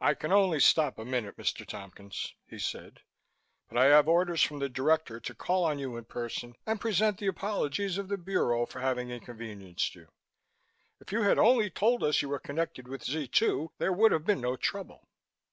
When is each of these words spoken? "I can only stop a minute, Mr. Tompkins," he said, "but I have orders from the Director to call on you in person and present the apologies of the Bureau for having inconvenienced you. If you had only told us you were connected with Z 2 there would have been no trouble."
"I 0.00 0.14
can 0.14 0.32
only 0.32 0.58
stop 0.58 0.98
a 0.98 1.04
minute, 1.04 1.36
Mr. 1.36 1.64
Tompkins," 1.64 2.34
he 2.48 2.58
said, 2.58 2.98
"but 3.68 3.78
I 3.78 3.84
have 3.84 4.08
orders 4.08 4.42
from 4.42 4.58
the 4.58 4.68
Director 4.68 5.20
to 5.20 5.34
call 5.36 5.62
on 5.64 5.78
you 5.78 5.96
in 5.96 6.04
person 6.06 6.56
and 6.66 6.80
present 6.80 7.18
the 7.18 7.28
apologies 7.28 7.96
of 7.96 8.08
the 8.08 8.18
Bureau 8.18 8.66
for 8.66 8.80
having 8.80 9.10
inconvenienced 9.12 9.94
you. 9.94 10.08
If 10.98 11.12
you 11.12 11.22
had 11.22 11.38
only 11.38 11.70
told 11.70 12.02
us 12.02 12.22
you 12.22 12.28
were 12.28 12.40
connected 12.40 12.88
with 12.88 13.04
Z 13.04 13.28
2 13.28 13.70
there 13.78 13.92
would 13.92 14.10
have 14.10 14.24
been 14.24 14.40
no 14.40 14.56
trouble." 14.56 15.06